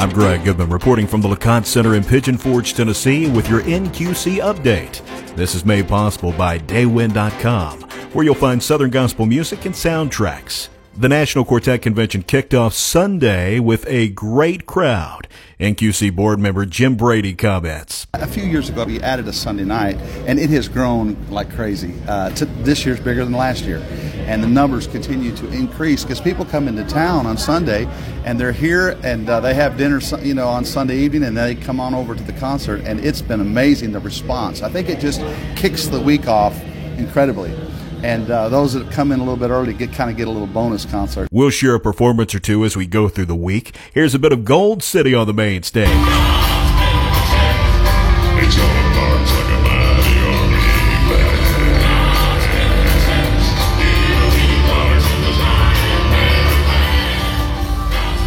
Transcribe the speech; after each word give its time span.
I'm 0.00 0.08
Greg 0.08 0.44
Goodman 0.44 0.70
reporting 0.70 1.06
from 1.06 1.20
the 1.20 1.28
LeConte 1.28 1.66
Center 1.66 1.94
in 1.94 2.02
Pigeon 2.02 2.38
Forge, 2.38 2.72
Tennessee 2.72 3.30
with 3.30 3.50
your 3.50 3.60
NQC 3.60 4.38
update. 4.38 5.04
This 5.36 5.54
is 5.54 5.66
made 5.66 5.88
possible 5.88 6.32
by 6.32 6.58
Daywind.com, 6.58 7.82
where 8.14 8.24
you'll 8.24 8.34
find 8.34 8.62
Southern 8.62 8.88
gospel 8.88 9.26
music 9.26 9.66
and 9.66 9.74
soundtracks. 9.74 10.70
The 10.96 11.10
National 11.10 11.44
Quartet 11.44 11.82
Convention 11.82 12.22
kicked 12.22 12.54
off 12.54 12.72
Sunday 12.72 13.60
with 13.60 13.86
a 13.88 14.08
great 14.08 14.64
crowd. 14.64 15.28
NQC 15.60 16.16
board 16.16 16.40
member 16.40 16.64
Jim 16.64 16.96
Brady 16.96 17.34
comments. 17.34 18.06
A 18.14 18.26
few 18.26 18.44
years 18.44 18.70
ago, 18.70 18.84
we 18.84 19.00
added 19.02 19.28
a 19.28 19.32
Sunday 19.34 19.64
night, 19.64 19.96
and 20.26 20.40
it 20.40 20.48
has 20.48 20.66
grown 20.66 21.14
like 21.28 21.54
crazy. 21.54 21.94
Uh, 22.08 22.30
to, 22.30 22.46
this 22.46 22.86
year's 22.86 23.00
bigger 23.00 23.24
than 23.24 23.34
last 23.34 23.64
year, 23.64 23.78
and 24.26 24.42
the 24.42 24.48
numbers 24.48 24.86
continue 24.86 25.34
to 25.36 25.48
increase 25.48 26.02
because 26.02 26.20
people 26.20 26.44
come 26.44 26.68
into 26.68 26.84
town 26.84 27.26
on 27.26 27.36
Sunday, 27.36 27.86
and 28.24 28.38
they're 28.38 28.52
here, 28.52 28.98
and 29.02 29.28
uh, 29.28 29.40
they 29.40 29.54
have 29.54 29.76
dinner, 29.76 30.00
you 30.22 30.34
know, 30.34 30.48
on 30.48 30.64
Sunday 30.64 30.98
evening, 30.98 31.24
and 31.24 31.36
they 31.36 31.54
come 31.54 31.80
on 31.80 31.94
over 31.94 32.14
to 32.14 32.22
the 32.22 32.32
concert, 32.34 32.80
and 32.84 33.00
it's 33.00 33.22
been 33.22 33.40
amazing 33.40 33.92
the 33.92 34.00
response. 34.00 34.62
I 34.62 34.70
think 34.70 34.88
it 34.88 35.00
just 35.00 35.20
kicks 35.56 35.86
the 35.86 36.00
week 36.00 36.28
off 36.28 36.60
incredibly 36.98 37.54
and 38.02 38.30
uh, 38.30 38.48
those 38.48 38.72
that 38.72 38.90
come 38.90 39.12
in 39.12 39.20
a 39.20 39.22
little 39.22 39.36
bit 39.36 39.50
early 39.50 39.74
get 39.74 39.92
kind 39.92 40.10
of 40.10 40.16
get 40.16 40.28
a 40.28 40.30
little 40.30 40.46
bonus 40.46 40.84
concert. 40.84 41.28
We'll 41.30 41.50
share 41.50 41.74
a 41.74 41.80
performance 41.80 42.34
or 42.34 42.40
two 42.40 42.64
as 42.64 42.76
we 42.76 42.86
go 42.86 43.08
through 43.08 43.26
the 43.26 43.36
week. 43.36 43.76
Here's 43.92 44.14
a 44.14 44.18
bit 44.18 44.32
of 44.32 44.44
Gold 44.44 44.82
City 44.82 45.14
on 45.14 45.26
the 45.26 45.34
main 45.34 45.62
stage. 45.62 45.88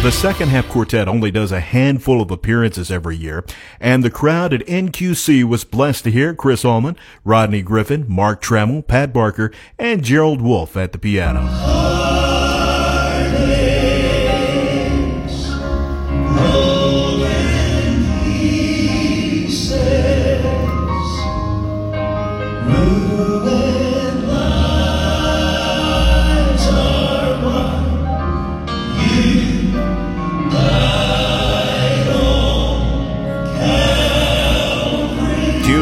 The 0.00 0.12
second 0.12 0.48
half 0.50 0.68
quartet 0.68 1.08
only 1.08 1.32
does 1.32 1.50
a 1.50 1.58
handful 1.58 2.22
of 2.22 2.30
appearances 2.30 2.88
every 2.88 3.16
year, 3.16 3.44
and 3.80 4.04
the 4.04 4.10
crowd 4.10 4.54
at 4.54 4.64
NQC 4.66 5.42
was 5.42 5.64
blessed 5.64 6.04
to 6.04 6.10
hear 6.12 6.34
Chris 6.34 6.64
Allman, 6.64 6.96
Rodney 7.24 7.62
Griffin, 7.62 8.06
Mark 8.08 8.40
Trammell, 8.40 8.86
Pat 8.86 9.12
Barker, 9.12 9.50
and 9.76 10.04
Gerald 10.04 10.40
Wolfe 10.40 10.76
at 10.76 10.92
the 10.92 10.98
piano. 10.98 11.78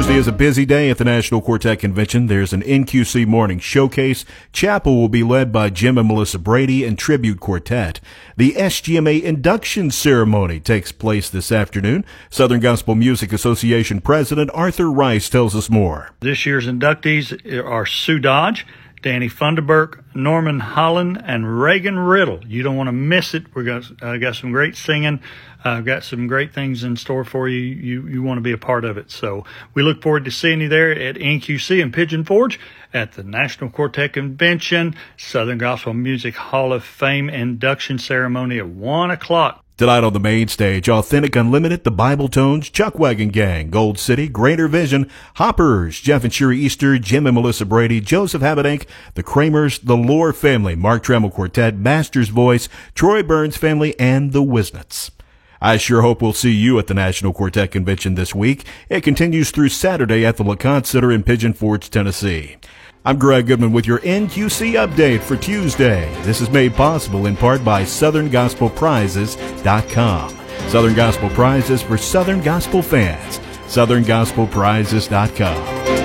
Tuesday 0.07 0.21
is 0.21 0.29
a 0.29 0.33
busy 0.33 0.65
day 0.65 0.89
at 0.89 0.99
the 0.99 1.05
National 1.05 1.43
Quartet 1.43 1.81
Convention. 1.81 2.29
There's 2.29 2.53
an 2.53 2.63
NQC 2.63 3.27
morning 3.27 3.59
showcase. 3.59 4.25
Chapel 4.53 4.95
will 4.95 5.09
be 5.09 5.25
led 5.25 5.51
by 5.51 5.69
Jim 5.69 5.99
and 5.99 6.07
Melissa 6.07 6.39
Brady 6.39 6.85
and 6.85 6.97
Tribute 6.97 7.41
Quartet. 7.41 7.99
The 8.37 8.53
SGMA 8.53 9.21
induction 9.21 9.91
ceremony 9.91 10.61
takes 10.61 10.93
place 10.93 11.29
this 11.29 11.51
afternoon. 11.51 12.05
Southern 12.31 12.61
Gospel 12.61 12.95
Music 12.95 13.33
Association 13.33 14.01
President 14.01 14.49
Arthur 14.55 14.93
Rice 14.93 15.29
tells 15.29 15.57
us 15.57 15.69
more. 15.69 16.11
This 16.21 16.47
year's 16.47 16.69
inductees 16.69 17.65
are 17.65 17.85
Sue 17.85 18.21
Dodge, 18.21 18.65
Danny 19.03 19.29
Funderburk, 19.29 20.03
Norman 20.15 20.61
Holland, 20.61 21.23
and 21.25 21.61
Reagan 21.61 21.99
Riddle. 21.99 22.41
You 22.47 22.63
don't 22.63 22.77
want 22.77 22.89
to 22.89 22.93
miss 22.93 23.35
it. 23.35 23.55
We 23.55 23.65
got 23.65 23.85
uh, 24.03 24.17
got 24.17 24.37
some 24.37 24.53
great 24.53 24.77
singing. 24.77 25.21
I've 25.65 25.79
uh, 25.79 25.81
got 25.83 26.05
some 26.05 26.27
great 26.27 26.55
things 26.55 26.85
in 26.85 26.97
store 26.97 27.25
for 27.25 27.49
you. 27.49 27.59
You 27.59 28.07
you 28.07 28.23
want 28.23 28.39
to 28.39 28.43
be 28.43 28.53
a 28.53 28.59
part 28.59 28.85
of 28.85 28.97
it. 28.97 29.11
So 29.11 29.45
we 29.75 29.83
look 29.83 30.03
forward 30.03 30.25
to 30.25 30.31
seeing 30.31 30.61
you 30.61 30.69
there 30.69 30.93
at 30.93 31.17
NQC 31.17 31.83
in 31.83 31.93
Pigeon 31.93 32.25
Forge 32.25 32.59
at 32.95 33.13
the 33.13 33.23
National 33.23 33.71
Quartet 33.71 34.13
Convention, 34.13 34.95
Southern 35.17 35.59
Gospel 35.59 35.93
Music 35.93 36.35
Hall 36.35 36.73
of 36.73 36.85
Fame 36.85 37.29
induction 37.29 37.99
ceremony 37.99 38.59
at 38.59 38.69
one 38.69 39.11
o'clock. 39.11 39.66
Tonight 39.79 40.05
on 40.05 40.15
the 40.15 40.21
main 40.21 40.49
stage, 40.49 40.89
Authentic 40.89 41.37
Unlimited, 41.37 41.85
The 41.85 41.91
Bible 41.91 42.29
Tones, 42.29 42.71
Chuck 42.71 42.99
Wagon 42.99 43.29
Gang, 43.29 43.69
Gold 43.69 43.99
City, 43.99 44.27
Greater 44.27 44.69
Vision, 44.69 45.07
Hoppers, 45.35 46.01
Jeff 46.01 46.25
and 46.25 46.33
Sheri 46.33 46.57
Easter, 46.57 46.99
Jim 46.99 47.27
and 47.27 47.35
Melissa 47.35 47.67
Brady, 47.67 48.01
Joseph 48.01 48.41
Habedank, 48.41 48.87
The 49.17 49.23
Kramers, 49.23 49.79
The 49.79 49.95
Lore 49.95 50.33
Family, 50.33 50.77
Mark 50.77 51.05
Trammell 51.05 51.31
Quartet, 51.31 51.77
Master's 51.77 52.31
Voice, 52.31 52.71
Troy 52.95 53.23
Burns 53.23 53.59
Family, 53.59 53.95
and 54.01 54.33
The 54.33 54.43
Whisnants. 54.43 55.11
I 55.61 55.77
sure 55.77 56.01
hope 56.01 56.23
we'll 56.23 56.33
see 56.33 56.53
you 56.53 56.79
at 56.79 56.87
the 56.87 56.95
National 56.95 57.35
Quartet 57.35 57.71
Convention 57.71 58.15
this 58.15 58.35
week. 58.35 58.65
It 58.89 59.03
continues 59.03 59.51
through 59.51 59.69
Saturday 59.69 60.25
at 60.25 60.39
the 60.39 60.45
LeConte 60.45 60.87
Center 60.87 61.13
in 61.13 61.23
Pigeon 61.23 61.53
Forge, 61.53 61.91
Tennessee. 61.91 62.57
I'm 63.07 63.19
Greg 63.21 63.47
Goodman 63.47 63.71
with 63.71 63.87
your 63.87 64.01
NQC 64.01 64.73
update 64.85 65.21
for 65.21 65.37
Tuesday. 65.37 66.13
This 66.23 66.41
is 66.41 66.51
made 66.51 66.75
possible 66.75 67.27
in 67.27 67.37
part 67.37 67.65
by 67.65 67.85
SouthernGospelPrizes.com. 67.85 70.31
Southern 70.69 70.95
Gospel 70.95 71.31
Prizes 71.31 71.83
for 71.83 71.97
Southern 71.97 72.43
Gospel 72.43 72.83
fans. 72.83 73.39
SouthernGospelPrizes.com. 73.69 75.96